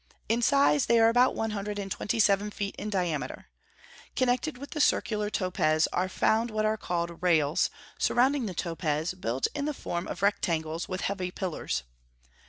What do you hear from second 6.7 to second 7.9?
called rails,